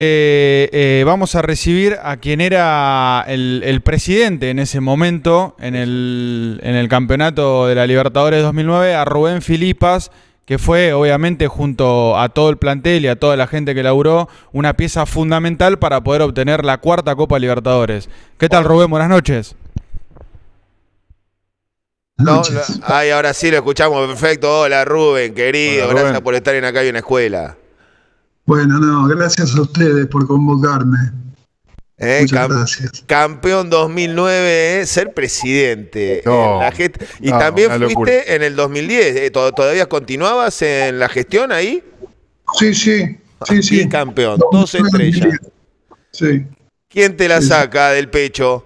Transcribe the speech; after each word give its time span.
Eh, 0.00 0.68
eh, 0.70 1.02
vamos 1.04 1.34
a 1.34 1.42
recibir 1.42 1.98
a 2.00 2.18
quien 2.18 2.40
era 2.40 3.24
el, 3.26 3.80
presidente 3.82 4.50
en 4.50 4.60
ese 4.60 4.78
momento, 4.78 5.56
en 5.58 5.74
el, 5.74 6.60
en 6.62 6.76
el 6.76 6.88
campeonato 6.88 7.66
de 7.66 7.74
la 7.74 7.84
Libertadores 7.84 8.44
2009, 8.44 8.94
a 8.94 9.04
Rubén 9.04 9.42
Filipas, 9.42 10.12
que 10.44 10.58
fue 10.58 10.92
obviamente 10.92 11.48
junto 11.48 12.16
a 12.16 12.28
todo 12.28 12.48
el 12.48 12.58
plantel 12.58 13.04
y 13.04 13.08
a 13.08 13.18
toda 13.18 13.36
la 13.36 13.48
gente 13.48 13.74
que 13.74 13.82
laburó, 13.82 14.28
una 14.52 14.74
pieza 14.74 15.04
fundamental 15.04 15.80
para 15.80 16.00
poder 16.04 16.22
obtener 16.22 16.64
la 16.64 16.78
cuarta 16.78 17.16
Copa 17.16 17.40
Libertadores. 17.40 18.08
¿Qué 18.38 18.48
tal 18.48 18.62
Rubén? 18.62 18.90
Buenas 18.90 19.08
noches. 19.08 19.56
No, 22.18 22.42
ay, 22.82 23.10
ahora 23.10 23.34
sí 23.34 23.50
lo 23.50 23.56
escuchamos 23.56 24.06
perfecto. 24.06 24.60
Hola 24.60 24.84
Rubén, 24.84 25.34
querido, 25.34 25.88
gracias 25.88 26.20
por 26.20 26.36
estar 26.36 26.54
en 26.54 26.64
acá 26.64 26.84
y 26.84 26.88
en 26.88 26.92
la 26.92 27.00
escuela. 27.00 27.56
Bueno, 28.48 28.78
no, 28.78 29.06
gracias 29.08 29.54
a 29.54 29.60
ustedes 29.60 30.06
por 30.06 30.26
convocarme. 30.26 30.96
Eh, 31.98 32.20
Muchas 32.22 32.48
gracias. 32.48 33.04
Campeón 33.06 33.68
2009, 33.68 34.80
eh, 34.80 34.86
ser 34.86 35.12
presidente. 35.12 36.22
y 37.20 37.28
también 37.28 37.70
fuiste 37.78 38.34
en 38.34 38.42
el 38.42 38.56
2010. 38.56 39.16
Eh, 39.16 39.30
¿Todavía 39.30 39.84
continuabas 39.84 40.62
en 40.62 40.98
la 40.98 41.10
gestión 41.10 41.52
ahí? 41.52 41.84
Sí, 42.58 42.72
sí. 42.72 43.18
sí, 43.46 43.62
sí. 43.62 43.80
Y 43.82 43.88
campeón, 43.90 44.40
dos 44.50 44.74
estrellas. 44.74 45.36
Sí. 46.10 46.46
¿Quién 46.88 47.18
te 47.18 47.28
la 47.28 47.42
saca 47.42 47.90
del 47.90 48.08
pecho? 48.08 48.64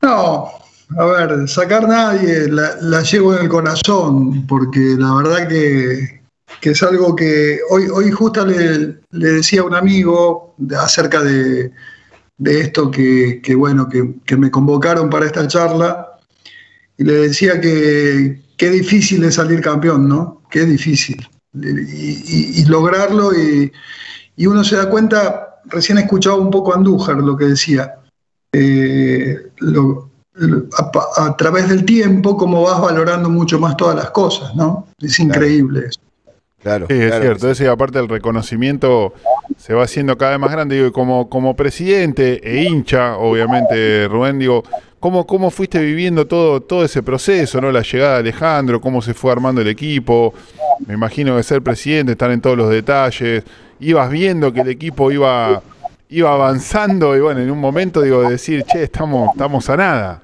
No, 0.00 0.48
a 0.98 1.04
ver, 1.04 1.46
sacar 1.46 1.86
nadie, 1.86 2.48
la, 2.48 2.74
la 2.80 3.02
llevo 3.02 3.36
en 3.36 3.42
el 3.42 3.48
corazón, 3.50 4.46
porque 4.46 4.80
la 4.96 5.14
verdad 5.16 5.46
que 5.46 6.17
que 6.60 6.70
es 6.70 6.82
algo 6.82 7.14
que 7.14 7.60
hoy, 7.70 7.86
hoy 7.92 8.10
justo 8.10 8.44
le, 8.44 8.98
decía 9.10 9.60
a 9.60 9.64
un 9.64 9.74
amigo 9.74 10.54
acerca 10.78 11.22
de, 11.22 11.72
esto 12.44 12.90
que, 12.90 13.40
bueno, 13.56 13.88
que, 13.88 14.36
me 14.36 14.50
convocaron 14.50 15.08
para 15.10 15.26
esta 15.26 15.46
charla, 15.46 16.18
y 16.96 17.04
le 17.04 17.14
decía 17.14 17.60
que 17.60 18.42
qué 18.56 18.70
difícil 18.70 19.22
es 19.24 19.36
salir 19.36 19.60
campeón, 19.60 20.08
¿no? 20.08 20.42
Qué 20.50 20.64
difícil. 20.64 21.26
Y, 21.54 22.64
lograrlo, 22.66 23.32
y, 23.34 23.72
uno 24.46 24.64
se 24.64 24.76
da 24.76 24.88
cuenta, 24.88 25.60
recién 25.66 25.98
he 25.98 26.02
escuchado 26.02 26.40
un 26.40 26.50
poco 26.50 26.72
a 26.72 26.76
Andújar 26.76 27.16
lo 27.18 27.36
que 27.36 27.46
decía, 27.46 27.94
eh, 28.52 29.36
a, 30.76 31.24
a, 31.24 31.36
través 31.36 31.68
del 31.68 31.84
tiempo, 31.84 32.36
cómo 32.36 32.62
vas 32.62 32.80
valorando 32.80 33.28
mucho 33.28 33.58
más 33.58 33.76
todas 33.76 33.96
las 33.96 34.10
cosas, 34.10 34.54
¿no? 34.54 34.86
Es 35.00 35.18
increíble 35.18 35.86
eso. 35.88 36.00
Claro, 36.62 36.86
sí, 36.88 36.94
es 36.94 37.14
cierto. 37.20 37.54
Sí. 37.54 37.66
aparte 37.66 38.00
el 38.00 38.08
reconocimiento 38.08 39.14
se 39.56 39.74
va 39.74 39.84
haciendo 39.84 40.18
cada 40.18 40.32
vez 40.32 40.40
más 40.40 40.50
grande. 40.50 40.76
Digo, 40.76 40.92
como, 40.92 41.28
como 41.28 41.54
presidente 41.54 42.40
e 42.42 42.64
hincha, 42.64 43.16
obviamente, 43.16 44.08
Rubén, 44.08 44.38
digo, 44.38 44.64
¿cómo, 44.98 45.26
¿cómo 45.26 45.50
fuiste 45.50 45.80
viviendo 45.80 46.26
todo, 46.26 46.60
todo 46.60 46.84
ese 46.84 47.02
proceso, 47.02 47.60
¿no? 47.60 47.70
La 47.70 47.82
llegada 47.82 48.14
de 48.14 48.20
Alejandro, 48.20 48.80
cómo 48.80 49.00
se 49.00 49.14
fue 49.14 49.30
armando 49.30 49.60
el 49.60 49.68
equipo. 49.68 50.34
Me 50.86 50.94
imagino 50.94 51.36
que 51.36 51.42
ser 51.42 51.62
presidente, 51.62 52.12
estar 52.12 52.30
en 52.30 52.40
todos 52.40 52.56
los 52.56 52.70
detalles. 52.70 53.44
Ibas 53.80 54.10
viendo 54.10 54.52
que 54.52 54.60
el 54.62 54.68
equipo 54.68 55.12
iba, 55.12 55.62
iba 56.08 56.32
avanzando 56.32 57.16
y 57.16 57.20
bueno, 57.20 57.40
en 57.40 57.50
un 57.50 57.58
momento 57.58 58.02
digo, 58.02 58.28
decir, 58.28 58.64
che, 58.64 58.82
estamos, 58.82 59.30
estamos 59.32 59.68
a 59.70 59.76
nada. 59.76 60.22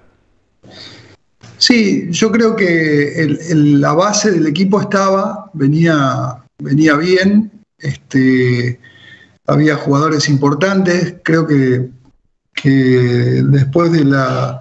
Sí, 1.66 2.08
yo 2.10 2.30
creo 2.30 2.54
que 2.54 3.38
la 3.54 3.94
base 3.94 4.30
del 4.30 4.46
equipo 4.46 4.82
estaba, 4.82 5.50
venía, 5.54 6.44
venía 6.58 6.94
bien, 6.94 7.50
este, 7.78 8.78
había 9.46 9.74
jugadores 9.76 10.28
importantes, 10.28 11.14
creo 11.22 11.46
que, 11.46 11.88
después 12.62 13.92
de 13.92 14.04
la, 14.04 14.60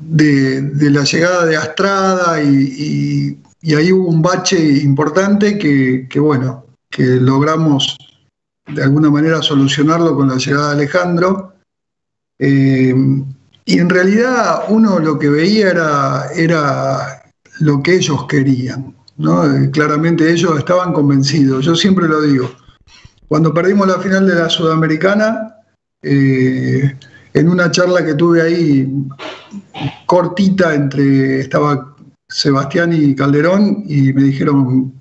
de, 0.00 0.90
la 0.90 1.04
llegada 1.04 1.46
de 1.46 1.56
Astrada 1.56 2.42
y, 2.42 3.38
ahí 3.76 3.92
hubo 3.92 4.08
un 4.08 4.20
bache 4.20 4.58
importante 4.58 5.56
que, 5.56 6.18
bueno, 6.18 6.66
que 6.90 7.04
logramos 7.04 7.96
de 8.66 8.82
alguna 8.82 9.10
manera 9.10 9.40
solucionarlo 9.42 10.16
con 10.16 10.26
la 10.28 10.38
llegada 10.38 10.70
de 10.70 10.74
Alejandro. 10.74 11.52
Eh, 12.36 12.92
y 13.66 13.78
en 13.78 13.88
realidad 13.88 14.64
uno 14.68 14.98
lo 14.98 15.18
que 15.18 15.28
veía 15.28 15.70
era, 15.70 16.26
era 16.34 17.22
lo 17.60 17.82
que 17.82 17.96
ellos 17.96 18.26
querían. 18.26 18.94
¿no? 19.16 19.42
Claramente 19.72 20.30
ellos 20.30 20.58
estaban 20.58 20.92
convencidos. 20.92 21.64
Yo 21.64 21.74
siempre 21.74 22.06
lo 22.06 22.20
digo. 22.20 22.50
Cuando 23.28 23.54
perdimos 23.54 23.88
la 23.88 23.98
final 23.98 24.26
de 24.26 24.34
la 24.34 24.50
Sudamericana, 24.50 25.56
eh, 26.02 26.94
en 27.32 27.48
una 27.48 27.70
charla 27.70 28.04
que 28.04 28.14
tuve 28.14 28.42
ahí 28.42 28.86
cortita 30.06 30.74
entre 30.74 31.40
estaba 31.40 31.96
Sebastián 32.28 32.92
y 32.92 33.14
Calderón 33.14 33.84
y 33.86 34.12
me 34.12 34.24
dijeron 34.24 34.92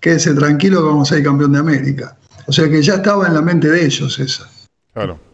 quédese 0.00 0.34
tranquilo 0.34 0.84
vamos 0.84 1.10
a 1.10 1.14
ser 1.14 1.24
campeón 1.24 1.52
de 1.52 1.60
América. 1.60 2.16
O 2.46 2.52
sea 2.52 2.68
que 2.68 2.82
ya 2.82 2.94
estaba 2.94 3.28
en 3.28 3.34
la 3.34 3.42
mente 3.42 3.68
de 3.68 3.86
ellos 3.86 4.18
esa. 4.18 4.50
Claro 4.92 5.31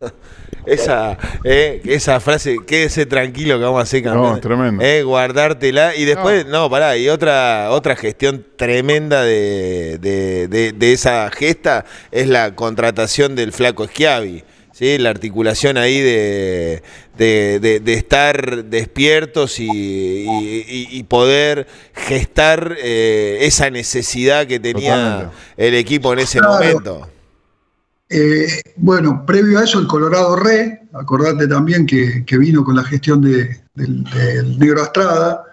esa, 0.66 1.16
eh, 1.44 1.80
esa 1.84 2.20
frase, 2.20 2.58
quédese 2.66 3.06
tranquilo 3.06 3.58
que 3.58 3.64
vamos 3.64 3.80
a 3.80 3.82
hacer 3.82 4.02
campeón. 4.02 4.34
No, 4.34 4.40
tremendo. 4.40 4.82
Eh, 4.82 5.02
guardártela. 5.02 5.94
Y 5.94 6.04
después, 6.04 6.46
no. 6.46 6.68
pará, 6.68 6.96
y 6.96 7.08
otra, 7.08 7.70
otra 7.70 7.96
gestión 7.96 8.44
tremenda 8.56 9.22
de, 9.22 9.98
de, 9.98 10.92
esa 10.92 11.30
gesta 11.30 11.84
es 12.10 12.28
la 12.28 12.54
contratación 12.54 13.36
del 13.36 13.52
flaco 13.52 13.86
Schiavi. 13.86 14.44
¿sí? 14.72 14.98
La 14.98 15.10
articulación 15.10 15.78
ahí 15.78 16.00
de, 16.00 16.82
estar 17.86 18.64
despiertos 18.64 19.56
y, 19.58 21.02
poder 21.08 21.66
gestar 21.94 22.76
eh, 22.78 23.38
esa 23.42 23.70
necesidad 23.70 24.46
que 24.46 24.58
tenía 24.58 25.30
el 25.56 25.74
equipo 25.74 26.12
en 26.12 26.18
ese 26.18 26.40
momento. 26.42 27.08
Eh, 28.08 28.46
bueno, 28.76 29.24
previo 29.26 29.58
a 29.58 29.64
eso, 29.64 29.80
el 29.80 29.86
Colorado 29.86 30.36
Re, 30.36 30.82
acordate 30.92 31.48
también 31.48 31.86
que, 31.86 32.24
vino 32.38 32.64
con 32.64 32.76
la 32.76 32.84
gestión 32.84 33.20
del, 33.20 34.04
Negro 34.58 34.82
Astrada. 34.82 35.44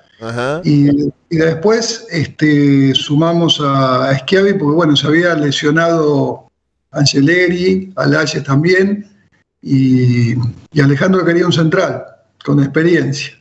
Y, 0.64 0.90
después 1.30 2.06
este, 2.12 2.94
sumamos 2.94 3.60
a, 3.62 4.16
Schiavi 4.20 4.54
porque, 4.54 4.76
bueno, 4.76 4.96
se 4.96 5.08
había 5.08 5.34
lesionado 5.34 6.50
Angeleri, 6.92 7.92
Alayes 7.96 8.44
también, 8.44 9.08
y, 9.62 10.36
Alejandro 10.80 11.26
quería 11.26 11.46
un 11.46 11.54
central, 11.54 12.06
con 12.46 12.62
experiencia. 12.62 13.34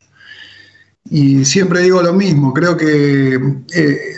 Y 1.10 1.44
siempre 1.44 1.80
digo 1.80 2.00
lo 2.00 2.12
mismo, 2.12 2.54
creo 2.54 2.76
que 2.76 3.34
eh, 3.74 4.16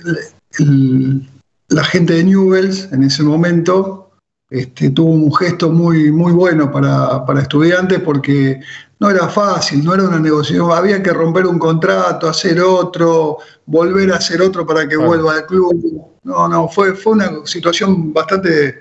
la 1.68 1.84
gente 1.84 2.14
de 2.14 2.24
Newells 2.24 2.88
en 2.92 3.02
ese 3.02 3.22
momento 3.22 4.03
este, 4.54 4.90
tuvo 4.90 5.10
un 5.10 5.34
gesto 5.34 5.68
muy, 5.68 6.12
muy 6.12 6.30
bueno 6.30 6.70
para, 6.70 7.24
estudiantes 7.40 7.98
porque 7.98 8.60
no 9.00 9.10
era 9.10 9.28
fácil, 9.28 9.84
no 9.84 9.94
era 9.94 10.04
una 10.04 10.20
negociación, 10.20 10.70
había 10.70 11.02
que 11.02 11.12
romper 11.12 11.44
un 11.48 11.58
contrato, 11.58 12.28
hacer 12.28 12.60
otro, 12.60 13.38
volver 13.66 14.12
a 14.12 14.18
hacer 14.18 14.40
otro 14.40 14.64
para 14.64 14.86
que 14.86 14.96
vuelva 14.96 15.34
al 15.34 15.46
club. 15.46 16.06
No, 16.22 16.46
no, 16.46 16.68
fue, 16.68 16.94
fue 16.94 17.14
una 17.14 17.44
situación 17.44 18.12
bastante, 18.12 18.78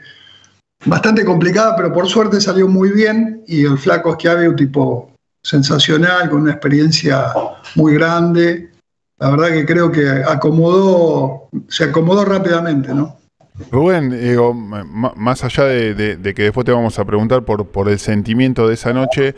bastante 0.86 1.26
complicada, 1.26 1.76
pero 1.76 1.92
por 1.92 2.08
suerte 2.08 2.40
salió 2.40 2.68
muy 2.68 2.92
bien 2.92 3.44
y 3.48 3.66
el 3.66 3.80
flaco 3.80 4.12
es 4.12 4.18
que 4.18 4.30
había 4.30 4.50
un 4.50 4.56
tipo 4.56 5.12
sensacional, 5.42 6.30
con 6.30 6.42
una 6.42 6.52
experiencia 6.52 7.34
muy 7.74 7.96
grande. 7.96 8.70
La 9.18 9.32
verdad 9.32 9.50
que 9.50 9.66
creo 9.66 9.92
que 9.92 10.08
acomodó, 10.08 11.50
se 11.68 11.86
acomodó 11.86 12.26
rápidamente, 12.26 12.94
¿no? 12.94 13.23
Rubén, 13.72 14.10
digo, 14.10 14.54
más 14.54 15.44
allá 15.44 15.66
de, 15.66 16.34
que 16.36 16.44
después 16.44 16.66
te 16.66 16.72
vamos 16.72 16.98
a 16.98 17.06
preguntar 17.06 17.44
por, 17.44 17.90
el 17.90 18.00
sentimiento 18.00 18.68
de 18.68 18.74
esa 18.74 18.94
noche, 18.94 19.36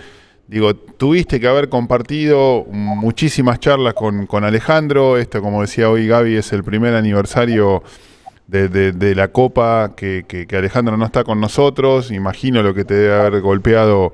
digo, 0.48 0.74
tuviste 0.75 1.40
que 1.40 1.48
haber 1.48 1.68
compartido 1.68 2.66
muchísimas 2.69 3.60
charlas 3.60 3.94
con, 3.94 4.44
Alejandro, 4.44 5.18
esto 5.18 5.42
como 5.42 5.62
decía 5.62 5.90
hoy 5.90 6.07
Gaby 6.07 6.38
es 6.38 6.54
el 6.54 6.63
primer 6.63 6.94
aniversario 6.94 7.84
de, 8.48 9.13
la 9.16 9.28
Copa 9.30 9.94
que, 9.98 10.48
Alejandro 10.57 10.95
no 10.95 11.06
está 11.06 11.25
con 11.25 11.42
nosotros, 11.42 12.10
imagino 12.12 12.63
lo 12.63 12.74
que 12.74 12.86
te 12.86 12.94
debe 12.94 13.16
haber 13.16 13.42
golpeado 13.42 14.13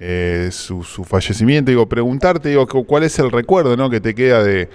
eh, 0.00 0.48
su, 0.52 0.82
fallecimiento, 0.82 1.70
digo, 1.70 1.86
preguntarte, 1.86 2.48
digo, 2.48 2.66
cuál 2.66 3.02
es 3.02 3.18
el 3.18 3.30
recuerdo 3.30 3.76
¿no? 3.76 3.90
que 3.90 4.00
te 4.00 4.14
queda 4.14 4.42
de, 4.42 4.70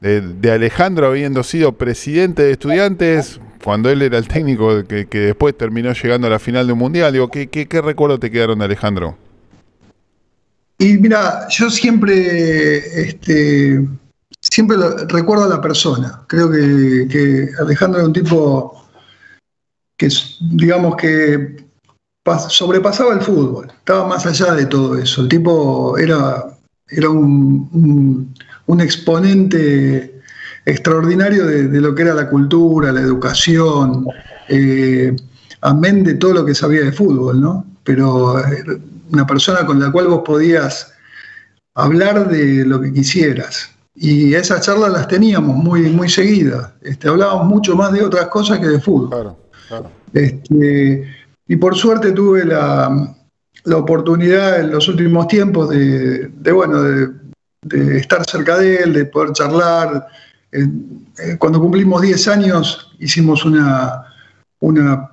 de 0.00 0.52
Alejandro 0.52 1.06
habiendo 1.06 1.42
sido 1.42 1.72
presidente 1.72 2.42
de 2.42 2.52
estudiantes, 2.52 3.40
cuando 3.66 3.90
él 3.90 4.00
era 4.00 4.16
el 4.16 4.28
técnico 4.28 4.84
que, 4.84 5.06
después 5.10 5.58
terminó 5.58 5.92
llegando 5.92 6.28
a 6.28 6.30
la 6.30 6.38
final 6.38 6.68
de 6.68 6.72
un 6.72 6.78
mundial, 6.78 7.12
digo, 7.12 7.28
¿qué, 7.28 7.68
recuerdo 7.82 8.16
te 8.16 8.30
quedaron 8.30 8.60
de 8.60 8.64
Alejandro? 8.64 9.18
Y 10.78 10.96
mira, 10.98 11.48
yo 11.48 11.68
siempre, 11.68 12.76
este, 13.00 13.84
siempre 14.40 14.76
recuerdo 15.08 15.46
a 15.46 15.48
la 15.48 15.60
persona. 15.60 16.22
Creo 16.28 16.48
que, 16.48 17.48
Alejandro 17.58 17.98
era 17.98 18.06
un 18.06 18.12
tipo 18.12 18.88
que 19.96 20.10
digamos 20.52 20.94
que 20.94 21.56
sobrepasaba 22.48 23.14
el 23.14 23.20
fútbol, 23.20 23.66
estaba 23.68 24.06
más 24.06 24.26
allá 24.26 24.52
de 24.52 24.66
todo 24.66 24.96
eso. 24.96 25.22
El 25.22 25.28
tipo 25.28 25.98
era, 25.98 26.44
era 26.88 27.10
un, 27.10 28.32
exponente 28.80 30.20
extraordinario 30.64 31.46
de, 31.46 31.80
lo 31.80 31.94
que 31.94 32.02
era 32.02 32.14
la 32.14 32.28
cultura, 32.28 32.92
la 32.92 33.00
educación, 33.00 34.06
eh, 34.48 35.14
amén 35.60 36.02
de 36.04 36.14
todo 36.14 36.34
lo 36.34 36.44
que 36.44 36.54
sabía 36.54 36.82
de 36.82 36.92
fútbol, 36.92 37.40
¿no? 37.40 37.64
Pero 37.84 38.42
una 39.12 39.26
persona 39.26 39.64
con 39.64 39.78
la 39.78 39.92
cual 39.92 40.08
vos 40.08 40.22
podías 40.24 40.92
hablar 41.74 42.28
de 42.28 42.64
lo 42.64 42.80
que 42.80 42.92
quisieras. 42.92 43.70
Y 43.94 44.34
esas 44.34 44.66
charlas 44.66 44.92
las 44.92 45.08
teníamos 45.08 45.56
muy, 45.56 45.82
muy 45.90 46.08
seguidas. 46.08 46.72
Este, 46.82 47.08
hablábamos 47.08 47.46
mucho 47.46 47.76
más 47.76 47.92
de 47.92 48.02
otras 48.02 48.26
cosas 48.26 48.58
que 48.58 48.66
de 48.66 48.80
fútbol. 48.80 49.36
Este, 50.12 51.08
y 51.48 51.56
por 51.56 51.76
suerte 51.76 52.12
tuve 52.12 52.44
la, 52.44 53.14
oportunidad 53.72 54.60
en 54.60 54.70
los 54.70 54.86
últimos 54.88 55.26
tiempos 55.28 55.70
de, 55.70 56.30
bueno, 56.52 56.82
de, 56.82 57.08
estar 57.70 58.24
cerca 58.24 58.58
de 58.58 58.76
él, 58.76 58.92
de 58.92 59.04
poder 59.06 59.32
charlar. 59.32 60.06
Eh, 60.52 61.36
cuando 61.38 61.60
cumplimos 61.60 62.02
10 62.02 62.28
años 62.28 62.94
hicimos 62.98 63.44
una, 63.44 64.04
una 64.60 65.10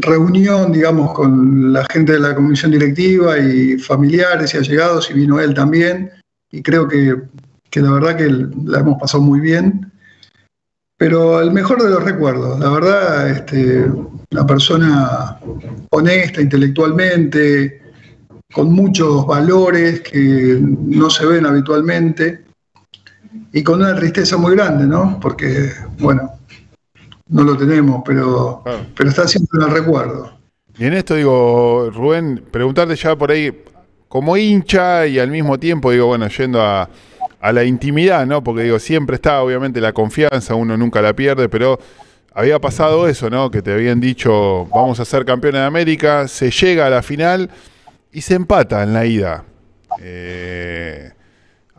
reunión, 0.00 0.72
digamos, 0.72 1.12
con 1.12 1.72
la 1.72 1.84
gente 1.86 2.12
de 2.12 2.20
la 2.20 2.34
comisión 2.34 2.70
directiva 2.70 3.38
y 3.38 3.78
familiares 3.78 4.54
y 4.54 4.58
allegados, 4.58 5.10
y 5.10 5.14
vino 5.14 5.40
él 5.40 5.54
también, 5.54 6.10
y 6.50 6.62
creo 6.62 6.88
que, 6.88 7.14
la 7.74 7.92
verdad 7.92 8.16
que 8.16 8.28
la 8.64 8.80
hemos 8.80 8.98
pasado 8.98 9.22
muy 9.22 9.40
bien. 9.40 9.92
Pero 10.96 11.40
el 11.40 11.52
mejor 11.52 11.82
de 11.82 11.90
los 11.90 12.02
recuerdos, 12.02 12.58
la 12.58 12.70
verdad, 12.70 13.30
este, 13.30 13.84
una 14.32 14.46
persona 14.46 15.38
honesta 15.90 16.40
intelectualmente, 16.40 17.82
con 18.52 18.72
muchos 18.72 19.26
valores 19.26 20.00
que 20.00 20.58
no 20.60 21.10
se 21.10 21.26
ven 21.26 21.46
habitualmente, 21.46 22.44
y 23.52 23.62
con 23.62 23.80
una 23.80 23.94
tristeza 23.94 24.36
muy 24.36 24.54
grande, 24.54 24.86
¿no? 24.86 25.18
Porque, 25.20 25.70
bueno, 25.98 26.32
no 27.28 27.42
lo 27.42 27.56
tenemos, 27.56 28.02
pero, 28.04 28.62
pero 28.96 29.10
está 29.10 29.26
siempre 29.26 29.60
en 29.60 29.68
el 29.68 29.74
recuerdo. 29.74 30.32
Y 30.78 30.84
en 30.84 30.94
esto 30.94 31.14
digo, 31.14 31.90
Rubén, 31.92 32.42
preguntarte 32.50 32.94
ya 32.96 33.16
por 33.16 33.30
ahí, 33.30 33.52
como 34.08 34.36
hincha 34.36 35.06
y 35.06 35.18
al 35.18 35.30
mismo 35.30 35.58
tiempo, 35.58 35.90
digo, 35.90 36.06
bueno, 36.06 36.28
yendo 36.28 36.62
a, 36.62 36.88
a 37.40 37.52
la 37.52 37.64
intimidad, 37.64 38.26
¿no? 38.26 38.42
Porque 38.42 38.62
digo, 38.62 38.78
siempre 38.78 39.16
está 39.16 39.42
obviamente 39.42 39.80
la 39.80 39.92
confianza, 39.92 40.54
uno 40.54 40.76
nunca 40.76 41.02
la 41.02 41.14
pierde, 41.14 41.48
pero 41.48 41.78
había 42.34 42.58
pasado 42.60 43.08
eso, 43.08 43.28
¿no? 43.28 43.50
Que 43.50 43.62
te 43.62 43.72
habían 43.72 44.00
dicho, 44.00 44.66
vamos 44.66 45.00
a 45.00 45.04
ser 45.04 45.24
campeones 45.24 45.60
de 45.60 45.66
América, 45.66 46.28
se 46.28 46.50
llega 46.50 46.86
a 46.86 46.90
la 46.90 47.02
final 47.02 47.50
y 48.12 48.20
se 48.20 48.34
empata 48.34 48.82
en 48.82 48.92
la 48.92 49.06
ida. 49.06 49.44
Eh, 50.00 51.12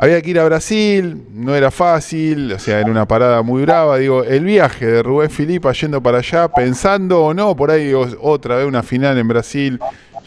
había 0.02 0.22
que 0.22 0.30
ir 0.30 0.40
a 0.40 0.46
Brasil, 0.46 1.26
no 1.34 1.56
era 1.56 1.72
fácil, 1.72 2.54
o 2.54 2.60
sea, 2.60 2.80
era 2.80 2.90
una 2.90 3.06
parada 3.06 3.42
muy 3.42 3.64
brava. 3.64 3.98
Digo, 3.98 4.24
el 4.24 4.46
viaje 4.46 4.86
de 4.86 5.04
Rubén 5.04 5.30
Filipa 5.30 5.74
yendo 5.74 6.02
para 6.02 6.20
allá, 6.20 6.48
pensando 6.48 7.22
o 7.22 7.34
no, 7.34 7.54
por 7.56 7.70
ahí 7.70 7.92
otra 7.94 8.56
vez 8.56 8.66
una 8.66 8.82
final 8.82 9.18
en 9.18 9.28
Brasil, 9.28 9.78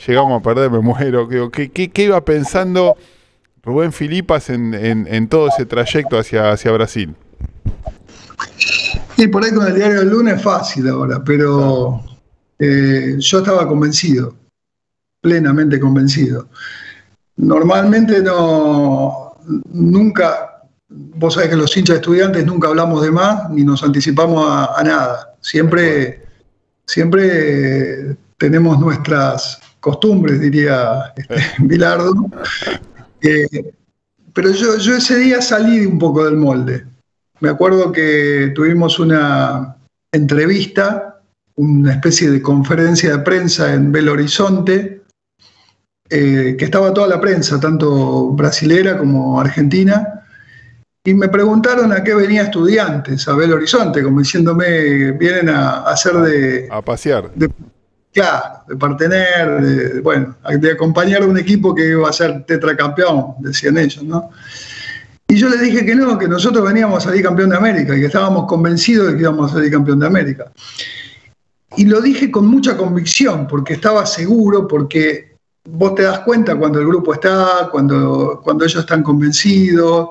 llegamos 0.06 0.40
a 0.40 0.42
perder, 0.42 0.70
me 0.70 0.80
muero. 0.80 1.26
Digo, 1.26 1.50
¿qué, 1.50 1.70
qué, 1.70 2.02
iba 2.02 2.22
pensando 2.22 2.96
Rubén 3.62 3.92
Filipas 3.92 4.50
en, 4.50 5.28
todo 5.28 5.48
ese 5.48 5.64
trayecto 5.64 6.18
hacia, 6.18 6.52
hacia 6.52 6.70
Brasil? 6.72 7.14
Y 9.16 9.28
por 9.28 9.42
ahí 9.42 9.52
con 9.54 9.66
el 9.66 9.74
diario 9.74 10.00
del 10.00 10.10
lunes 10.10 10.34
es 10.34 10.42
fácil 10.42 10.88
ahora, 10.88 11.22
pero 11.24 12.02
eh, 12.58 13.16
yo 13.18 13.38
estaba 13.38 13.66
convencido, 13.66 14.34
plenamente 15.22 15.80
convencido. 15.80 16.48
Normalmente 17.36 18.20
no, 18.20 19.32
nunca, 19.72 20.62
vos 20.88 21.34
sabés 21.34 21.48
que 21.50 21.56
los 21.56 21.74
hinchas 21.74 21.96
estudiantes 21.96 22.44
nunca 22.44 22.68
hablamos 22.68 23.02
de 23.02 23.10
más 23.10 23.48
ni 23.50 23.64
nos 23.64 23.82
anticipamos 23.82 24.44
a, 24.46 24.82
nada. 24.82 25.34
Siempre, 25.40 26.22
siempre 26.86 28.16
tenemos 28.36 28.78
nuestras 28.78 29.60
costumbres, 29.80 30.40
diría 30.40 31.12
este, 31.16 31.36
Bilardo. 31.58 32.12
Eh, 33.24 33.72
pero 34.32 34.50
yo, 34.50 34.78
yo 34.78 34.96
ese 34.96 35.16
día 35.16 35.40
salí 35.40 35.86
un 35.86 35.96
poco 35.96 36.24
del 36.24 36.36
molde. 36.36 36.84
Me 37.38 37.48
acuerdo 37.48 37.92
que 37.92 38.50
tuvimos 38.52 38.98
una 38.98 39.76
entrevista, 40.10 41.20
una 41.54 41.92
especie 41.92 42.32
de 42.32 42.42
conferencia 42.42 43.12
de 43.12 43.18
prensa 43.20 43.72
en 43.72 43.92
Belo 43.92 44.14
Horizonte, 44.14 45.01
eh, 46.08 46.56
que 46.58 46.64
estaba 46.64 46.92
toda 46.92 47.08
la 47.08 47.20
prensa, 47.20 47.58
tanto 47.58 48.30
brasilera 48.30 48.98
como 48.98 49.40
argentina, 49.40 50.22
y 51.04 51.14
me 51.14 51.28
preguntaron 51.28 51.92
a 51.92 52.04
qué 52.04 52.14
venía 52.14 52.42
estudiantes 52.42 53.26
a 53.26 53.34
Belo 53.34 53.56
Horizonte, 53.56 54.02
como 54.02 54.20
diciéndome, 54.20 55.12
vienen 55.12 55.48
a, 55.48 55.82
hacer 55.82 56.14
de... 56.14 56.68
A 56.70 56.80
pasear. 56.80 57.28
De, 57.34 57.50
claro, 58.12 58.62
de 58.68 58.76
partener, 58.76 59.60
de, 59.60 60.00
bueno, 60.00 60.36
de 60.48 60.70
acompañar 60.70 61.22
a 61.22 61.26
un 61.26 61.38
equipo 61.38 61.74
que 61.74 61.88
iba 61.88 62.08
a 62.08 62.12
ser 62.12 62.44
tetracampeón, 62.44 63.34
decían 63.40 63.78
ellos, 63.78 64.04
¿no? 64.04 64.30
Y 65.26 65.36
yo 65.36 65.48
les 65.48 65.60
dije 65.62 65.84
que 65.84 65.94
no, 65.94 66.18
que 66.18 66.28
nosotros 66.28 66.62
veníamos 66.62 66.98
a 66.98 67.08
salir 67.08 67.22
campeón 67.22 67.50
de 67.50 67.56
América 67.56 67.96
y 67.96 68.00
que 68.00 68.06
estábamos 68.06 68.46
convencidos 68.46 69.08
de 69.08 69.14
que 69.14 69.22
íbamos 69.22 69.50
a 69.50 69.54
salir 69.54 69.72
campeón 69.72 69.98
de 69.98 70.06
América. 70.06 70.52
Y 71.76 71.86
lo 71.86 72.00
dije 72.00 72.30
con 72.30 72.46
mucha 72.46 72.76
convicción, 72.76 73.46
porque 73.48 73.72
estaba 73.72 74.04
seguro, 74.04 74.68
porque 74.68 75.31
vos 75.64 75.94
te 75.94 76.02
das 76.02 76.20
cuenta 76.20 76.56
cuando 76.56 76.80
el 76.80 76.86
grupo 76.86 77.14
está, 77.14 77.68
cuando, 77.70 78.40
cuando 78.42 78.64
ellos 78.64 78.80
están 78.80 79.02
convencidos. 79.02 80.10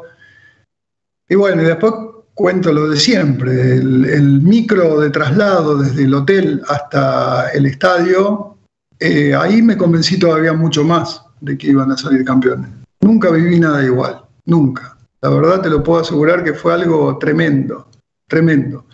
Y 1.28 1.36
bueno, 1.36 1.62
y 1.62 1.66
después 1.66 1.94
cuento 2.34 2.72
lo 2.72 2.90
de 2.90 2.98
siempre, 2.98 3.76
el, 3.76 4.42
micro 4.42 5.00
de 5.00 5.10
traslado 5.10 5.78
desde 5.78 6.04
el 6.04 6.14
hotel 6.14 6.62
hasta 6.68 7.50
el 7.52 7.66
estadio, 7.66 8.58
eh, 9.00 9.36
ahí 9.36 9.62
me 9.62 9.78
convencí 9.78 10.18
todavía 10.18 10.54
mucho 10.54 10.84
más 10.84 11.22
de 11.40 11.58
que 11.58 11.68
iban 11.68 11.92
a 11.92 11.98
salir 11.98 12.24
campeones. 12.24 12.70
Nunca 13.02 13.30
viví 13.32 13.60
nada 13.60 13.84
igual, 13.84 14.22
nunca. 14.46 14.98
La 15.22 15.30
verdad 15.30 15.62
te 15.62 15.70
lo 15.70 15.84
puedo 15.84 16.02
asegurar 16.02 16.44
que 16.44 16.54
fue 16.54 16.74
algo 16.74 17.18
tremendo, 17.18 17.88
tremendo. 18.28 18.86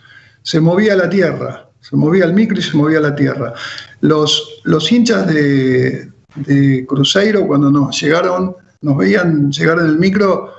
Se 0.42 0.60
movía 0.60 0.94
la 0.96 1.08
tierra, 1.08 1.68
se 1.80 1.96
movía 1.96 2.24
el 2.24 2.34
micro 2.34 2.58
y 2.58 2.62
se 2.62 2.76
movía 2.76 3.00
la 3.00 3.14
tierra. 3.14 3.54
Los, 4.00 4.60
los 4.64 4.90
hinchas 4.92 5.26
de, 5.26 6.10
de 6.44 6.84
Cruzeiro, 6.86 7.46
cuando 7.46 7.70
nos 7.70 8.00
llegaron, 8.00 8.54
nos 8.80 8.96
veían 8.96 9.50
llegar 9.50 9.78
en 9.78 9.86
el 9.86 9.98
micro, 9.98 10.52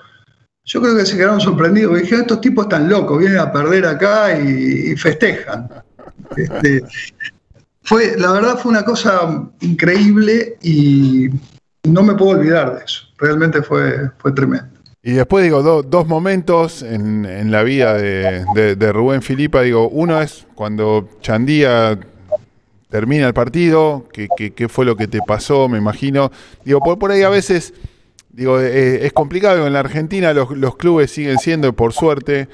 yo 0.66 0.82
creo 0.82 0.96
que 0.96 1.06
se 1.06 1.18
quedaron 1.18 1.42
sorprendidos. 1.42 2.00
Dije, 2.00 2.16
estos 2.16 2.42
tipos 2.42 2.66
están 2.66 2.90
locos, 2.90 3.18
vienen 3.20 3.40
a 3.40 3.52
perder 3.52 3.86
acá 3.86 4.38
y, 4.40 4.96
festejan. 4.96 5.70
Este, 6.36 6.84
fue, 7.82 8.16
la 8.18 8.32
verdad 8.34 8.58
fue 8.60 8.72
una 8.72 8.84
cosa 8.84 9.50
increíble 9.62 10.58
y 10.62 11.30
no 11.84 12.04
me 12.04 12.14
puedo 12.14 12.38
olvidar 12.38 12.78
de 12.78 12.86
eso. 12.86 13.04
Realmente 13.18 13.64
fue, 13.64 14.12
fue 14.20 14.32
tremendo. 14.32 14.68
Y 15.02 15.14
después 15.14 15.44
digo, 15.44 15.64
dos 15.82 16.08
momentos 16.08 16.84
en, 16.84 17.52
la 17.52 17.64
vida 17.64 17.94
de, 17.94 18.76
de, 18.76 18.92
Rubén 18.92 19.22
Filipa. 19.22 19.62
Digo, 19.62 19.88
uno 19.88 20.22
es 20.22 20.46
cuando 20.56 21.10
Chandía 21.22 21.98
termina 22.90 23.28
el 23.28 23.34
partido, 23.34 24.08
¿qué, 24.12 24.68
fue 24.70 24.86
lo 24.86 24.96
que 24.96 25.08
te 25.08 25.20
pasó? 25.22 25.70
Me 25.70 25.78
imagino. 25.78 26.32
Digo, 26.66 26.80
por, 26.80 27.00
por 27.00 27.12
ahí 27.12 27.22
a 27.22 27.30
veces, 27.30 27.74
digo, 28.32 28.60
eh, 28.60 29.06
es 29.06 29.14
complicado. 29.14 29.68
En 29.68 29.74
la 29.74 29.80
Argentina 29.80 30.34
los, 30.34 30.52
los 30.52 30.76
clubes 30.76 31.12
siguen 31.12 31.38
siendo, 31.38 31.72
por 31.74 31.94
suerte, 31.94 32.48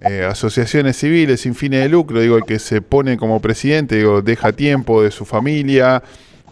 eh, 0.00 0.26
asociaciones 0.28 0.96
civiles 0.98 1.40
sin 1.40 1.54
fines 1.54 1.82
de 1.82 1.88
lucro. 1.88 2.20
Digo, 2.20 2.36
el 2.36 2.44
que 2.44 2.58
se 2.58 2.82
pone 2.82 3.16
como 3.16 3.40
presidente, 3.40 3.96
digo, 3.96 4.22
deja 4.22 4.52
tiempo 4.52 5.02
de 5.02 5.10
su 5.10 5.24
familia 5.24 6.02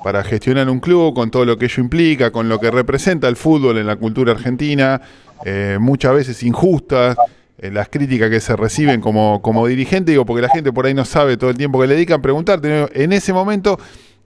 para 0.02 0.22
gestionar 0.22 0.68
un 0.68 0.80
club 0.80 1.14
con 1.14 1.30
todo 1.30 1.44
lo 1.44 1.58
que 1.58 1.64
ello 1.64 1.82
implica, 1.82 2.30
con 2.30 2.48
lo 2.48 2.58
que 2.58 2.70
representa 2.70 3.26
el 3.26 3.36
fútbol 3.36 3.78
en 3.78 3.86
la 3.86 3.96
cultura 3.96 4.32
argentina, 4.32 5.00
eh, 5.44 5.78
muchas 5.80 6.14
veces 6.14 6.42
injustas. 6.42 7.16
Eh, 7.58 7.70
las 7.70 7.88
críticas 7.88 8.30
que 8.30 8.40
se 8.40 8.56
reciben 8.56 9.00
como, 9.00 9.40
como 9.40 9.66
dirigente, 9.66 10.10
digo, 10.10 10.26
porque 10.26 10.42
la 10.42 10.48
gente 10.48 10.72
por 10.72 10.86
ahí 10.86 10.94
no 10.94 11.04
sabe 11.04 11.36
todo 11.36 11.50
el 11.50 11.56
tiempo 11.56 11.80
que 11.80 11.86
le 11.86 11.94
dedican, 11.94 12.20
preguntarte 12.20 12.88
en 12.92 13.12
ese 13.12 13.32
momento 13.32 13.78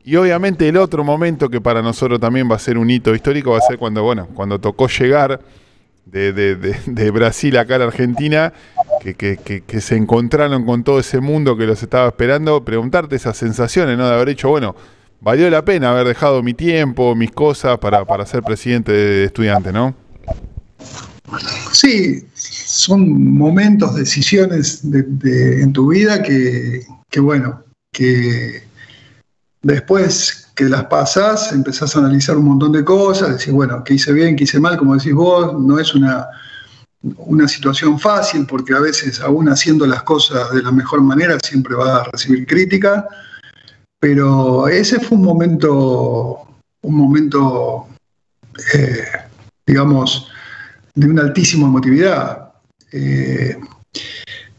y 0.09 0.17
obviamente 0.17 0.67
el 0.67 0.79
otro 0.79 1.05
momento 1.05 1.51
que 1.51 1.61
para 1.61 1.83
nosotros 1.83 2.19
también 2.19 2.51
va 2.51 2.57
a 2.57 2.59
ser 2.59 2.79
un 2.79 2.89
hito 2.89 3.15
histórico 3.15 3.51
va 3.51 3.59
a 3.59 3.61
ser 3.61 3.77
cuando, 3.77 4.03
bueno, 4.03 4.27
cuando 4.33 4.59
tocó 4.59 4.89
llegar 4.89 5.41
de, 6.07 6.33
de, 6.33 6.57
de, 6.87 7.11
Brasil 7.11 7.59
acá 7.59 7.75
a 7.75 7.79
la 7.81 7.85
Argentina, 7.85 8.55
que, 9.03 9.15
que, 9.15 9.37
que, 9.37 9.81
se 9.83 9.97
encontraron 9.97 10.65
con 10.65 10.83
todo 10.83 10.99
ese 10.99 11.21
mundo 11.21 11.59
que 11.59 11.67
los 11.67 11.83
estaba 11.83 12.09
esperando, 12.09 12.65
preguntarte 12.65 13.17
esas 13.17 13.37
sensaciones, 13.37 13.99
¿no? 13.99 14.09
De 14.09 14.15
haber 14.15 14.29
dicho, 14.29 14.49
bueno, 14.49 14.75
valió 15.21 15.51
la 15.51 15.63
pena 15.63 15.91
haber 15.91 16.07
dejado 16.07 16.43
mi 16.43 16.55
tiempo, 16.55 17.15
mis 17.15 17.31
cosas 17.31 17.77
para, 17.79 18.07
para 18.07 18.25
ser 18.25 18.43
presidente 18.43 18.93
de 18.93 19.25
estudiante, 19.25 19.73
¿no? 19.73 19.95
Sí, 21.73 22.27
son 22.79 23.35
momentos, 23.35 23.97
decisiones 23.97 24.83
en 24.85 25.73
tu 25.73 25.89
vida 25.89 26.23
que, 26.23 26.87
bueno, 27.19 27.65
que, 27.93 28.63
después 29.63 30.53
que 30.55 30.67
las 30.67 30.85
pasás, 30.85 31.51
empezás 31.51 31.97
a 31.97 31.99
analizar 31.99 32.37
un 32.37 32.45
montón 32.45 32.71
de 32.71 32.85
cosas, 32.85 33.37
decís, 33.37 33.53
bueno, 33.53 33.83
qué 33.83 33.95
hice 33.95 34.13
bien, 34.13 34.37
qué 34.37 34.45
hice 34.45 34.61
mal, 34.61 34.77
como 34.77 34.95
decís 34.95 35.13
vos, 35.13 35.61
no 35.61 35.81
es 35.81 35.93
una, 35.93 36.29
una 37.17 37.49
situación 37.49 37.99
fácil 37.99 38.47
porque 38.47 38.75
a 38.75 38.81
veces 38.81 39.21
aún 39.21 39.49
haciendo 39.49 39.85
las 39.85 40.05
cosas 40.05 40.53
de 40.53 40.63
la 40.63 40.71
mejor 40.71 41.01
manera 41.01 41.37
siempre 41.43 41.75
vas 41.75 41.89
a 41.89 42.05
recibir 42.05 42.47
crítica, 42.47 43.09
pero 43.99 44.69
ese 44.69 45.01
fue 45.01 45.19
un 45.19 45.25
momento, 45.25 46.47
un 46.83 46.95
momento, 46.95 47.89
eh, 48.73 49.05
digamos, 49.67 50.29
de 50.95 51.09
una 51.09 51.23
altísima 51.23 51.67
emotividad. 51.67 52.48
Eh, 52.93 53.57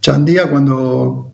Chandía 0.01 0.49
cuando 0.49 1.33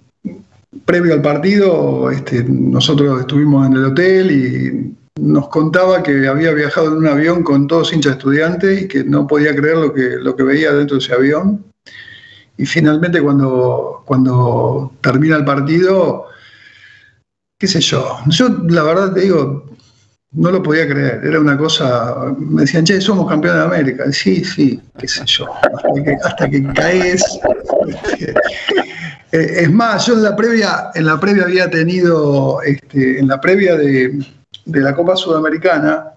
previo 0.85 1.13
al 1.13 1.21
partido, 1.21 2.09
este, 2.09 2.43
nosotros 2.43 3.21
estuvimos 3.21 3.67
en 3.67 3.73
el 3.73 3.85
hotel 3.85 4.31
y 4.31 5.21
nos 5.21 5.47
contaba 5.49 6.03
que 6.03 6.27
había 6.27 6.51
viajado 6.51 6.87
en 6.87 6.97
un 6.97 7.07
avión 7.07 7.43
con 7.43 7.67
todos 7.67 7.93
hinchas 7.93 8.13
estudiantes 8.13 8.81
y 8.81 8.87
que 8.87 9.03
no 9.03 9.27
podía 9.27 9.55
creer 9.55 9.77
lo 9.77 9.93
que, 9.93 10.17
lo 10.19 10.35
que 10.35 10.43
veía 10.43 10.73
dentro 10.73 10.97
de 10.97 11.03
ese 11.03 11.13
avión. 11.13 11.63
Y 12.57 12.65
finalmente 12.65 13.21
cuando, 13.21 14.03
cuando 14.05 14.91
termina 15.01 15.35
el 15.37 15.45
partido, 15.45 16.25
qué 17.57 17.67
sé 17.67 17.81
yo, 17.81 18.17
yo 18.27 18.49
la 18.49 18.83
verdad 18.83 19.13
te 19.13 19.21
digo, 19.21 19.65
no 20.35 20.51
lo 20.51 20.61
podía 20.61 20.87
creer, 20.87 21.21
era 21.23 21.39
una 21.39 21.57
cosa, 21.57 22.33
me 22.37 22.61
decían, 22.61 22.83
che, 22.83 22.99
somos 23.01 23.29
campeones 23.29 23.61
de 23.61 23.65
América. 23.65 24.11
Sí, 24.11 24.43
sí, 24.43 24.81
qué 24.97 25.07
sé 25.07 25.23
yo, 25.25 25.47
hasta 26.23 26.49
que, 26.49 26.63
caes. 26.73 27.23
Este, 27.87 28.31
eh, 29.31 29.63
es 29.63 29.71
más, 29.71 30.05
yo 30.05 30.13
en 30.13 30.23
la 30.23 30.35
previa, 30.35 30.91
en 30.93 31.05
la 31.05 31.19
previa 31.19 31.43
había 31.43 31.69
tenido, 31.69 32.61
este, 32.61 33.19
en 33.19 33.27
la 33.27 33.39
previa 33.39 33.75
de, 33.75 34.19
de 34.65 34.79
la 34.81 34.93
Copa 34.93 35.15
Sudamericana, 35.15 36.11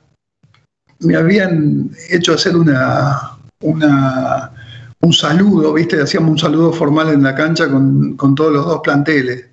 me 1.01 1.17
habían 1.17 1.91
hecho 2.11 2.35
hacer 2.35 2.57
una, 2.57 3.39
una, 3.61 4.53
un 5.01 5.13
saludo, 5.13 5.75
¿viste? 5.75 6.01
Hacíamos 6.01 6.31
un 6.31 6.39
saludo 6.39 6.73
formal 6.73 7.11
en 7.11 7.23
la 7.23 7.35
cancha 7.35 7.69
con, 7.69 8.17
todos 8.35 8.53
los 8.53 8.67
dos 8.67 8.81
planteles. 8.83 9.47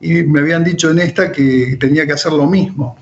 Y 0.00 0.22
me 0.22 0.40
habían 0.40 0.64
dicho 0.64 0.90
en 0.90 0.98
esta 0.98 1.32
que 1.32 1.76
tenía 1.80 2.06
que 2.06 2.12
hacer 2.12 2.32
lo 2.32 2.46
mismo. 2.46 2.96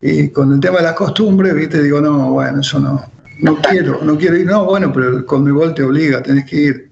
Y 0.00 0.28
con 0.28 0.52
el 0.52 0.60
tema 0.60 0.78
de 0.78 0.84
las 0.84 0.94
costumbres, 0.94 1.54
¿viste? 1.54 1.82
Digo, 1.82 2.00
no, 2.00 2.32
bueno, 2.32 2.60
eso 2.60 2.78
no, 2.78 3.04
no 3.40 3.56
quiero, 3.62 4.02
no 4.02 4.16
quiero 4.16 4.36
ir. 4.36 4.46
No, 4.46 4.64
bueno, 4.64 4.92
pero 4.92 5.18
el 5.18 5.24
Conmebol 5.24 5.74
te 5.74 5.82
obliga, 5.82 6.22
tenés 6.22 6.44
que 6.44 6.56
ir. 6.56 6.90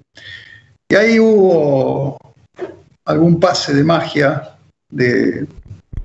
Y 0.89 0.95
ahí 0.95 1.19
hubo 1.19 2.17
algún 3.05 3.39
pase 3.39 3.73
de 3.73 3.83
magia 3.83 4.55
de, 4.89 5.45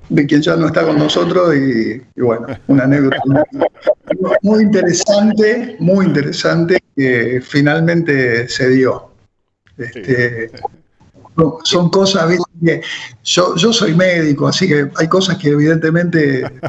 de 0.09 0.25
quien 0.25 0.41
ya 0.41 0.55
no 0.55 0.67
está 0.67 0.85
con 0.85 0.97
nosotros 0.97 1.55
y, 1.55 2.01
bueno, 2.19 2.47
una 2.67 2.83
anécdota 2.83 3.17
muy, 4.41 4.63
interesante, 4.63 5.75
muy 5.79 6.05
interesante 6.05 6.79
que 6.95 7.41
finalmente 7.41 8.47
se 8.47 8.69
dio. 8.69 9.09
Este, 9.77 10.51
son 11.63 11.89
cosas, 11.89 12.37
que 12.63 12.81
yo, 13.23 13.55
yo 13.55 13.73
soy 13.73 13.93
médico, 13.95 14.47
así 14.47 14.67
que 14.67 14.89
hay 14.95 15.07
cosas 15.07 15.37
que 15.37 15.49
evidentemente... 15.49 16.43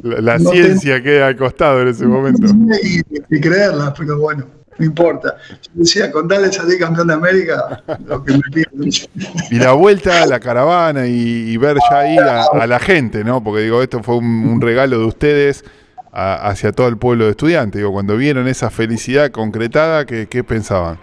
La, 0.00 0.38
ciencia 0.38 1.02
queda 1.02 1.26
al 1.26 1.36
costado 1.36 1.82
en 1.82 1.88
ese 1.88 2.06
momento. 2.06 2.46
Y, 2.82 3.00
y 3.34 3.40
creerlas, 3.40 3.92
pero 3.98 4.16
bueno 4.18 4.46
no 4.78 4.84
importa. 4.84 5.36
Yo 5.50 5.70
decía, 5.74 6.10
con 6.10 6.28
tal 6.28 6.42
de 6.42 6.52
salir 6.52 6.78
campeón 6.78 7.08
de 7.08 7.14
América, 7.14 7.82
lo 8.06 8.24
que 8.24 8.32
me 8.34 8.42
piden. 8.52 8.90
Y 9.50 9.56
la 9.56 9.72
vuelta 9.72 10.22
a 10.22 10.26
la 10.26 10.40
caravana 10.40 11.06
y, 11.06 11.56
ver 11.56 11.76
ya 11.90 11.98
ahí 11.98 12.16
a, 12.16 12.66
la 12.66 12.78
gente, 12.78 13.24
¿no? 13.24 13.42
Porque 13.42 13.62
digo, 13.62 13.82
esto 13.82 14.02
fue 14.02 14.16
un, 14.16 14.60
regalo 14.60 14.98
de 14.98 15.04
ustedes 15.04 15.64
hacia 16.12 16.72
todo 16.72 16.88
el 16.88 16.96
pueblo 16.96 17.24
de 17.24 17.32
estudiantes. 17.32 17.78
Digo, 17.80 17.92
cuando 17.92 18.16
vieron 18.16 18.48
esa 18.48 18.70
felicidad 18.70 19.30
concretada, 19.30 20.06
¿qué, 20.06 20.44
pensaban? 20.44 20.98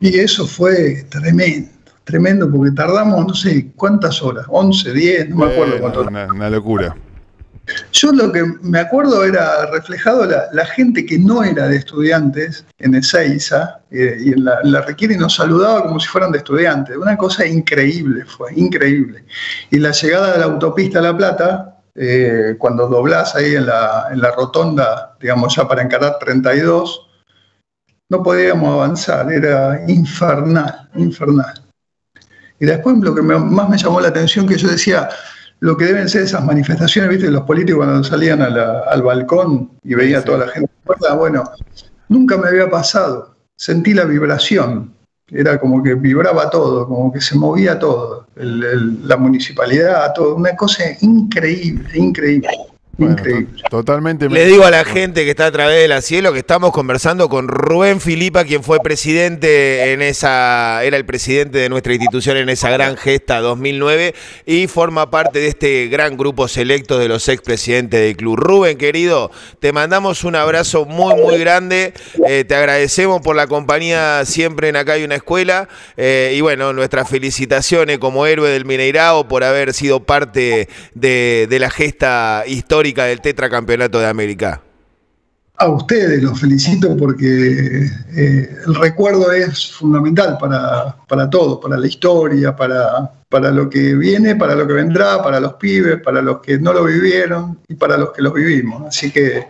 Y 0.00 0.18
eso 0.18 0.46
fue 0.46 1.04
tremendo, 1.10 1.70
tremendo, 2.04 2.50
porque 2.50 2.72
tardamos 2.72 3.26
no 3.26 3.34
sé 3.34 3.72
cuántas 3.76 4.22
horas, 4.22 4.46
11, 4.48 4.92
10, 4.92 5.28
no 5.30 5.36
me 5.36 5.52
acuerdo 5.52 5.80
cuánto. 5.80 6.02
una 6.02 6.50
locura. 6.50 6.96
Yo 7.92 8.10
lo 8.12 8.32
que 8.32 8.44
me 8.62 8.80
acuerdo 8.80 9.24
era 9.24 9.66
reflejado 9.66 10.26
la, 10.26 10.66
gente 10.66 11.06
que 11.06 11.18
no 11.18 11.44
era 11.44 11.68
de 11.68 11.76
estudiantes 11.76 12.64
en 12.78 12.94
Ezeiza 12.94 13.80
eh, 13.90 14.16
y 14.18 14.32
en 14.32 14.44
la, 14.44 14.58
la 14.64 14.80
Requiere 14.80 15.16
nos 15.16 15.36
saludaba 15.36 15.84
como 15.84 16.00
si 16.00 16.08
fueran 16.08 16.32
de 16.32 16.38
estudiantes. 16.38 16.96
Una 16.96 17.16
cosa 17.16 17.46
increíble 17.46 18.24
fue, 18.24 18.52
increíble. 18.54 19.24
Y 19.70 19.78
la 19.78 19.92
llegada 19.92 20.32
de 20.32 20.38
la 20.40 20.46
autopista 20.46 20.98
a 20.98 21.02
La 21.02 21.16
Plata, 21.16 21.78
eh, 21.94 22.56
cuando 22.58 22.88
doblás 22.88 23.36
ahí 23.36 23.54
en 23.54 23.66
la, 23.66 24.08
en 24.10 24.20
la 24.20 24.32
rotonda, 24.32 25.16
digamos 25.20 25.54
ya 25.54 25.68
para 25.68 25.82
encarar 25.82 26.18
32, 26.18 27.08
no 28.08 28.22
podíamos 28.22 28.74
avanzar, 28.74 29.32
era 29.32 29.80
infernal, 29.86 30.90
infernal. 30.96 31.61
Y 32.62 32.66
después 32.66 32.96
lo 32.98 33.12
que 33.12 33.22
más 33.22 33.68
me 33.68 33.76
llamó 33.76 34.00
la 34.00 34.06
atención 34.06 34.46
que 34.46 34.56
yo 34.56 34.68
decía, 34.68 35.08
lo 35.58 35.76
que 35.76 35.86
deben 35.86 36.08
ser 36.08 36.22
esas 36.22 36.44
manifestaciones, 36.44 37.10
viste, 37.10 37.28
los 37.28 37.42
políticos 37.42 37.84
cuando 37.84 38.04
salían 38.04 38.40
al 38.40 39.02
balcón 39.02 39.72
y 39.82 39.96
veía 39.96 40.20
a 40.20 40.22
toda 40.22 40.46
la 40.46 40.52
gente, 40.52 40.70
bueno, 41.18 41.42
nunca 42.08 42.36
me 42.36 42.46
había 42.46 42.70
pasado, 42.70 43.34
sentí 43.56 43.94
la 43.94 44.04
vibración, 44.04 44.94
era 45.26 45.58
como 45.58 45.82
que 45.82 45.94
vibraba 45.94 46.50
todo, 46.50 46.86
como 46.86 47.12
que 47.12 47.20
se 47.20 47.34
movía 47.36 47.80
todo, 47.80 48.28
la 48.36 49.16
municipalidad, 49.16 50.12
todo, 50.14 50.36
una 50.36 50.54
cosa 50.54 50.84
increíble, 51.00 51.98
increíble. 51.98 52.48
Totalmente. 53.70 54.28
Le 54.28 54.44
digo 54.44 54.64
a 54.64 54.70
la 54.70 54.84
gente 54.84 55.24
que 55.24 55.30
está 55.30 55.46
a 55.46 55.52
través 55.52 55.80
de 55.80 55.88
la 55.88 56.02
cielo 56.02 56.32
que 56.32 56.40
estamos 56.40 56.72
conversando 56.72 57.30
con 57.30 57.48
Rubén 57.48 58.02
Filipa, 58.02 58.44
quien 58.44 58.62
fue 58.62 58.80
presidente 58.80 59.92
en 59.92 60.02
esa, 60.02 60.84
era 60.84 60.98
el 60.98 61.06
presidente 61.06 61.58
de 61.58 61.70
nuestra 61.70 61.94
institución 61.94 62.36
en 62.36 62.50
esa 62.50 62.68
gran 62.70 62.98
gesta 62.98 63.40
2009 63.40 64.14
y 64.44 64.66
forma 64.66 65.10
parte 65.10 65.38
de 65.38 65.48
este 65.48 65.88
gran 65.88 66.18
grupo 66.18 66.48
selecto 66.48 66.98
de 66.98 67.08
los 67.08 67.28
expresidentes 67.28 67.98
del 67.98 68.14
club. 68.14 68.36
Rubén, 68.36 68.76
querido, 68.76 69.30
te 69.58 69.72
mandamos 69.72 70.22
un 70.24 70.36
abrazo 70.36 70.84
muy, 70.84 71.14
muy 71.14 71.38
grande. 71.38 71.94
Eh, 72.28 72.44
te 72.44 72.54
agradecemos 72.54 73.22
por 73.22 73.36
la 73.36 73.46
compañía 73.46 74.22
siempre 74.26 74.68
en 74.68 74.76
Acá 74.76 74.92
hay 74.92 75.04
una 75.04 75.14
escuela. 75.14 75.66
Eh, 75.96 76.34
y 76.36 76.42
bueno, 76.42 76.74
nuestras 76.74 77.08
felicitaciones 77.08 77.98
como 77.98 78.26
héroe 78.26 78.50
del 78.50 78.66
Mineirao 78.66 79.28
por 79.28 79.44
haber 79.44 79.72
sido 79.72 80.00
parte 80.00 80.68
de, 80.94 81.46
de 81.48 81.58
la 81.58 81.70
gesta 81.70 82.44
histórica 82.46 82.82
del 83.00 83.20
tetracampeonato 83.20 83.98
de 83.98 84.06
América? 84.06 84.60
A 85.56 85.68
ustedes 85.68 86.22
los 86.22 86.40
felicito 86.40 86.96
porque 86.96 87.86
eh, 88.16 88.56
el 88.66 88.74
recuerdo 88.74 89.30
es 89.32 89.72
fundamental 89.72 90.36
para, 90.38 90.96
para 91.06 91.30
todo, 91.30 91.60
para 91.60 91.76
la 91.76 91.86
historia, 91.86 92.56
para, 92.56 93.12
para 93.28 93.50
lo 93.50 93.70
que 93.70 93.94
viene, 93.94 94.36
para 94.36 94.54
lo 94.54 94.66
que 94.66 94.74
vendrá, 94.74 95.22
para 95.22 95.40
los 95.40 95.54
pibes, 95.54 96.00
para 96.02 96.20
los 96.20 96.40
que 96.40 96.58
no 96.58 96.72
lo 96.72 96.84
vivieron 96.84 97.58
y 97.68 97.74
para 97.74 97.96
los 97.96 98.12
que 98.12 98.22
lo 98.22 98.32
vivimos. 98.32 98.86
Así 98.86 99.10
que, 99.10 99.46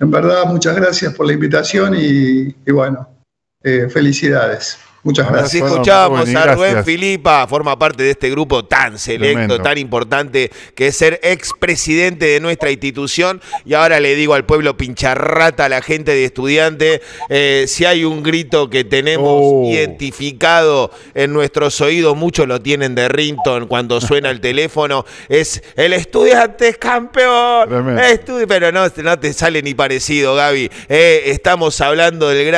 en 0.00 0.10
verdad, 0.10 0.44
muchas 0.46 0.76
gracias 0.76 1.14
por 1.14 1.26
la 1.26 1.32
invitación 1.32 1.94
y, 1.96 2.52
bueno, 2.70 3.08
eh, 3.62 3.88
felicidades. 3.88 4.78
Muchas 5.04 5.28
gracias. 5.28 5.48
Así 5.48 5.58
escuchábamos 5.58 6.34
a 6.34 6.54
Rubén 6.54 6.84
Filipa, 6.84 7.46
forma 7.46 7.78
parte 7.78 8.02
de 8.02 8.10
este 8.10 8.30
grupo 8.30 8.64
tan 8.64 8.98
selecto, 8.98 9.60
tan 9.60 9.78
importante, 9.78 10.50
que 10.74 10.88
es 10.88 10.96
ser 10.96 11.20
expresidente 11.22 12.26
de 12.26 12.40
nuestra 12.40 12.70
institución. 12.70 13.40
Y 13.64 13.74
ahora 13.74 14.00
le 14.00 14.16
digo 14.16 14.34
al 14.34 14.44
pueblo 14.44 14.76
pincharrata, 14.76 15.66
a 15.66 15.68
la 15.68 15.82
gente 15.82 16.12
de 16.12 16.24
estudiantes, 16.24 17.00
eh, 17.28 17.66
si 17.68 17.84
hay 17.84 18.04
un 18.04 18.22
grito 18.22 18.68
que 18.70 18.84
tenemos 18.84 19.40
oh. 19.40 19.70
identificado 19.70 20.90
en 21.14 21.32
nuestros 21.32 21.80
oídos, 21.80 22.16
muchos 22.16 22.48
lo 22.48 22.60
tienen 22.60 22.94
de 22.94 23.08
Rinton 23.08 23.68
cuando 23.68 24.00
suena 24.00 24.30
el 24.30 24.40
teléfono, 24.40 25.04
es 25.28 25.62
el 25.76 25.92
estudiante 25.92 26.68
es 26.68 26.78
campeón. 26.78 27.68
pero 28.48 28.72
no, 28.72 28.86
no 28.96 29.18
te 29.18 29.32
sale 29.32 29.62
ni 29.62 29.74
parecido, 29.74 30.34
Gaby. 30.34 30.70
Eh, 30.88 31.22
estamos 31.26 31.80
hablando 31.80 32.28
del 32.28 32.46
gran 32.46 32.48